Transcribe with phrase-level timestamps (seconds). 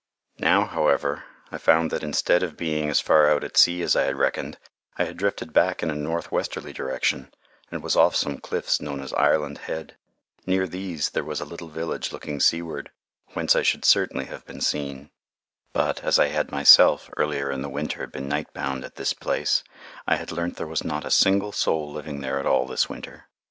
[0.39, 4.05] Now, however, I found that instead of being as far out at sea as I
[4.05, 4.57] had reckoned,
[4.97, 7.31] I had drifted back in a northwesterly direction,
[7.69, 9.97] and was off some cliffs known as Ireland Head.
[10.47, 12.89] Near these there was a little village looking seaward,
[13.33, 15.11] whence I should certainly have been seen.
[15.71, 19.63] But, as I had myself, earlier in the winter, been night bound at this place,
[20.07, 23.27] I had learnt there was not a single soul living there at all this winter.